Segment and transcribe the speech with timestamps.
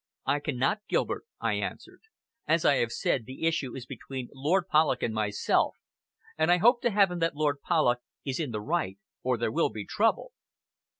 [0.25, 2.01] "I cannot, Gilbert," I answered.
[2.47, 5.77] "As I have said, the issue is between Lord Polloch and myself,
[6.39, 9.69] and I hope to Heaven that Lord Polloch is in the right, or there will
[9.69, 10.31] be trouble."